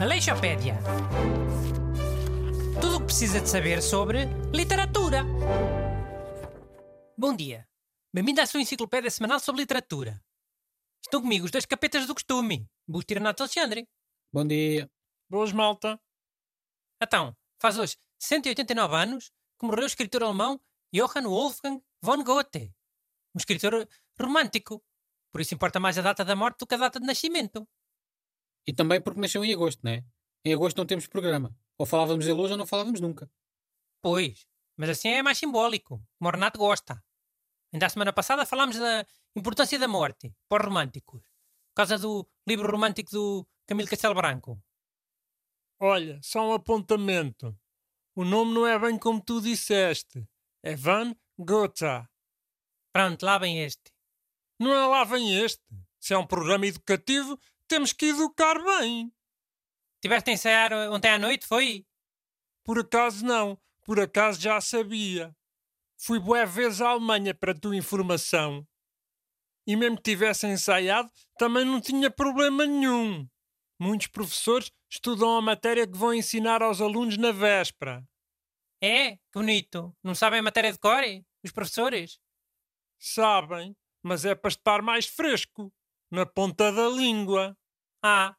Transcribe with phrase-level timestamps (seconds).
[0.00, 0.78] Aleixopédia.
[2.80, 5.24] Tudo o que precisa de saber sobre literatura.
[7.18, 7.68] Bom dia.
[8.14, 10.22] Bem-vindo à sua enciclopédia semanal sobre literatura.
[11.04, 13.88] Estão comigo os dois capetas do costume, Busto e Renato Alexandre.
[14.32, 14.88] Bom dia.
[15.28, 16.00] Boas, malta.
[17.02, 20.60] Então, faz hoje 189 anos que morreu o escritor alemão
[20.94, 22.72] Johann Wolfgang von Goethe.
[23.34, 23.88] Um escritor
[24.20, 24.80] romântico.
[25.36, 27.68] Por isso importa mais a data da morte do que a data de nascimento.
[28.66, 30.02] E também porque nasceu em agosto, não é?
[30.42, 31.54] Em agosto não temos programa.
[31.76, 33.30] Ou falávamos dele hoje ou não falávamos nunca.
[34.00, 37.04] Pois, mas assim é mais simbólico, como o Renato gosta.
[37.70, 39.06] Ainda a semana passada falámos da
[39.36, 41.20] importância da morte para os românticos.
[41.20, 44.58] Por causa do livro romântico do Camilo Castelo Branco.
[45.78, 47.54] Olha, só um apontamento.
[48.14, 50.26] O nome não é bem como tu disseste.
[50.62, 51.74] É Van Gogh.
[52.90, 53.95] Pronto, lá vem este.
[54.58, 55.62] Não é lá vem este.
[56.00, 57.38] Se é um programa educativo,
[57.68, 59.12] temos que educar bem.
[60.00, 61.84] Tiveste a ensaiar ontem à noite, foi?
[62.64, 63.58] Por acaso não.
[63.84, 65.34] Por acaso já sabia.
[65.98, 68.66] Fui boa vez à Alemanha para a tua informação.
[69.66, 73.28] E mesmo que tivesse ensaiado, também não tinha problema nenhum.
[73.78, 78.06] Muitos professores estudam a matéria que vão ensinar aos alunos na véspera.
[78.80, 79.16] É?
[79.16, 79.94] Que bonito.
[80.02, 81.24] Não sabem a matéria de core?
[81.42, 82.18] Os professores?
[82.98, 83.76] Sabem,
[84.06, 85.72] mas é para estar mais fresco.
[86.08, 87.58] Na ponta da língua.
[88.00, 88.36] Ah,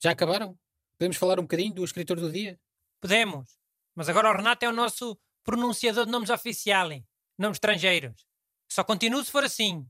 [0.00, 0.56] Já acabaram?
[0.96, 2.58] Podemos falar um bocadinho do escritor do dia?
[3.00, 3.58] podemos.
[3.94, 7.02] Mas agora o Renato é o nosso pronunciador de nomes oficiais,
[7.38, 8.24] nomes estrangeiros.
[8.70, 9.86] Só continuo se for assim.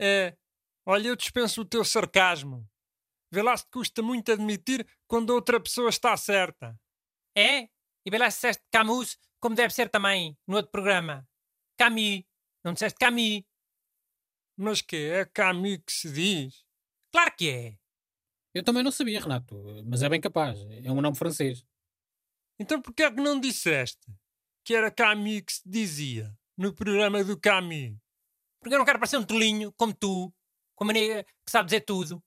[0.00, 0.36] É.
[0.84, 2.68] Olha, eu dispenso o teu sarcasmo.
[3.32, 6.78] Vê lá se te custa muito admitir quando outra pessoa está certa.
[7.36, 7.68] É?
[8.04, 11.26] E bem lá se disseste Camus, como deve ser também no outro programa.
[11.78, 12.22] Camus.
[12.66, 13.44] Não disseste Camus.
[14.58, 16.64] Mas que é Camus que se diz?
[17.12, 17.78] Claro que é.
[18.52, 20.58] Eu também não sabia, Renato, mas é bem capaz.
[20.84, 21.64] É um nome francês.
[22.58, 24.12] Então porquê é que não disseste
[24.64, 27.96] que era Camus que se dizia no programa do Camus?
[28.58, 30.34] Porque eu não quero parecer um tolinho, como tu,
[30.74, 32.20] com a mania que sabe dizer tudo.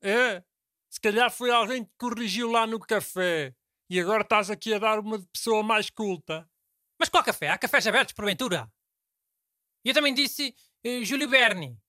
[0.00, 0.44] É?
[0.88, 3.52] Se calhar foi alguém que corrigiu lá no café
[3.90, 6.48] e agora estás aqui a dar uma de pessoa mais culta.
[7.00, 7.48] Mas qual café?
[7.48, 8.70] Há cafés abertos, porventura?
[9.86, 10.52] E eu também disse
[10.82, 11.80] eh, Júlio Verne.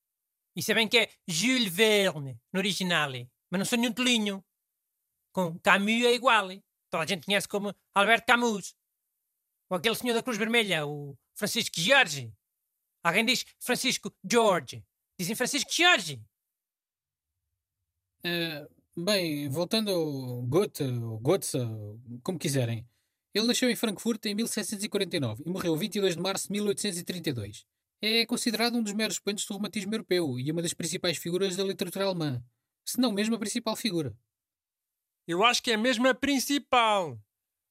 [0.55, 3.09] E sabem que é Jules Verne, no original.
[3.49, 4.45] Mas não sou nenhum tolinho.
[5.31, 6.47] Com Camus é igual.
[6.91, 8.75] Toda a gente conhece como Alberto Camus.
[9.67, 12.31] Ou aquele senhor da Cruz Vermelha, o Francisco Jorge.
[13.03, 14.85] Alguém diz Francisco George.
[15.19, 16.21] Dizem Francisco Jorge.
[18.23, 21.57] Eh, bem, voltando ao Goethe, ou Goethe,
[22.21, 22.87] como quiserem.
[23.33, 27.65] Ele nasceu em Frankfurt em 1749 e morreu 22 de março de 1832.
[28.01, 31.63] É considerado um dos maiores expoentes do romantismo europeu e uma das principais figuras da
[31.63, 32.43] literatura alemã,
[32.85, 34.15] se não mesmo a principal figura.
[35.27, 37.19] Eu acho que é mesmo a principal.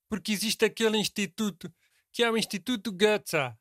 [0.09, 1.73] Porque existe aquele instituto
[2.13, 3.57] que é o Instituto Goethe.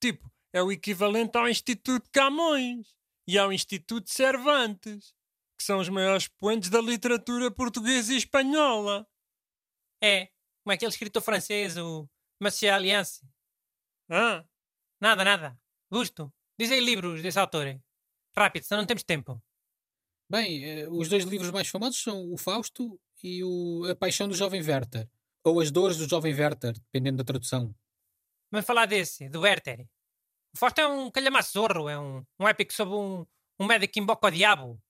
[0.00, 2.94] Tipo, é o equivalente ao Instituto Camões
[3.26, 5.14] e ao Instituto Cervantes,
[5.58, 9.06] que são os maiores expoentes da literatura portuguesa e espanhola.
[10.02, 10.26] É,
[10.62, 12.08] como é aquele escritor francês, o
[12.40, 13.26] Martial Alliance.
[14.08, 14.44] Ah,
[15.00, 15.59] Nada, nada.
[15.90, 16.32] Gusto.
[16.58, 17.80] Diz aí livros desse autor.
[18.36, 19.42] Rápido, senão não temos tempo.
[20.30, 24.34] Bem, eh, os dois livros mais famosos são o Fausto e o A Paixão do
[24.34, 25.08] Jovem Werther,
[25.42, 27.74] ou As Dores do Jovem Werther, dependendo da tradução.
[28.52, 29.88] Vamos falar desse, do Werther.
[30.54, 33.26] O Fausto é um calhamaço zorro, é um, um épico sobre um,
[33.58, 34.80] um médico que invoca o diabo.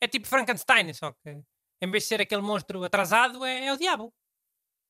[0.00, 1.42] É tipo Frankenstein, só que
[1.82, 4.14] em vez de ser aquele monstro atrasado, é, é o diabo.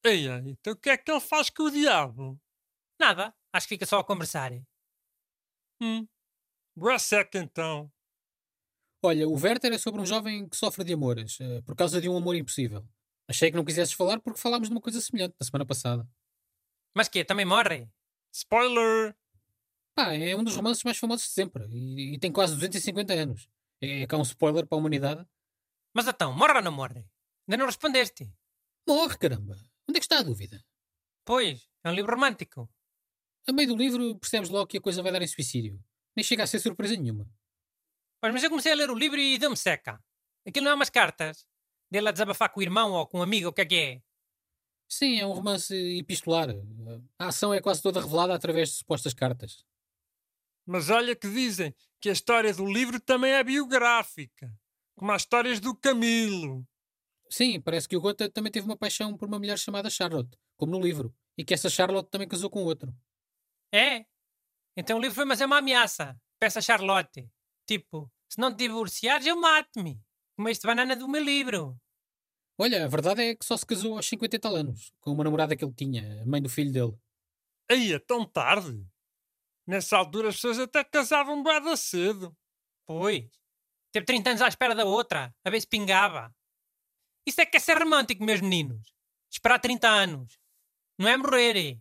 [0.05, 2.39] eia, então o que é que ele faz com o diabo?
[3.01, 4.53] Nada, acho que fica só a conversar.
[5.81, 6.07] Hum,
[6.77, 7.93] boa seca então.
[9.03, 12.09] Olha, o Werther é sobre um jovem que sofre de amores, eh, por causa de
[12.09, 12.87] um amor impossível.
[13.27, 16.07] Achei que não quisesses falar porque falámos de uma coisa semelhante na semana passada.
[16.95, 17.89] Mas que Também morre?
[18.33, 19.17] Spoiler!
[19.95, 23.49] Pá, é um dos romances mais famosos de sempre e, e tem quase 250 anos.
[23.81, 25.27] É cá um spoiler para a humanidade.
[25.95, 27.05] Mas então, morre ou não morre?
[27.49, 28.31] Ainda não respondeste.
[28.89, 29.57] Morre, caramba!
[29.89, 30.63] Onde é que está a dúvida?
[31.25, 32.69] Pois, é um livro romântico.
[33.49, 35.83] A meio do livro percebes logo que a coisa vai dar em suicídio.
[36.17, 37.29] Nem chega a ser surpresa nenhuma.
[38.21, 39.99] Pois, mas eu comecei a ler o livro e deu-me seca.
[40.47, 41.47] Aquilo não é umas cartas.
[41.91, 44.03] Dele a desabafar com o irmão ou com um amigo, o que é que é?
[44.89, 46.49] Sim, é um romance epistolar.
[47.19, 49.65] A ação é quase toda revelada através de supostas cartas.
[50.67, 54.53] Mas olha que dizem que a história do livro também é biográfica,
[54.97, 56.67] como as histórias do Camilo.
[57.29, 60.73] Sim, parece que o Goethe também teve uma paixão por uma mulher chamada Charlotte, como
[60.73, 62.93] no livro, e que essa Charlotte também casou com outro.
[63.73, 64.05] É?
[64.77, 66.19] Então o livro foi, mas é uma ameaça.
[66.39, 67.29] Peça Charlotte.
[67.67, 70.01] Tipo, Se não te divorciares, eu mato-me.
[70.37, 71.77] Comeste banana do meu livro.
[72.59, 75.25] Olha, a verdade é que só se casou aos 50 e tal anos, com uma
[75.25, 76.97] namorada que ele tinha, a mãe do filho dele.
[77.71, 78.87] Aí, é tão tarde.
[79.67, 82.37] Nessa altura as pessoas até casavam bem cedo.
[82.87, 83.29] Pois.
[83.93, 86.35] Teve 30 anos à espera da outra, a ver se pingava.
[87.27, 88.95] Isso é que é ser romântico, meus meninos.
[89.33, 90.39] Esperar 30 anos.
[90.99, 91.81] Não é morrer.